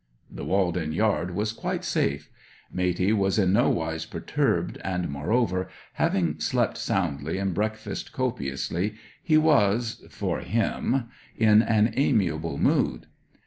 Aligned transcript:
The 0.31 0.43
walled 0.45 0.77
in 0.77 0.93
yard 0.93 1.35
was 1.35 1.53
quite 1.53 1.83
safe. 1.85 2.31
Matey 2.73 3.13
was 3.13 3.37
in 3.37 3.53
nowise 3.53 4.07
perturbed, 4.07 4.79
and, 4.83 5.09
moreover, 5.09 5.67
having 5.93 6.39
slept 6.39 6.75
soundly 6.79 7.37
and 7.37 7.53
breakfasted 7.53 8.11
copiously, 8.11 8.95
he 9.21 9.37
was, 9.37 10.03
for 10.09 10.39
him, 10.39 11.07
in 11.37 11.61
an 11.61 11.93
amiable 11.95 12.57
mood. 12.57 13.05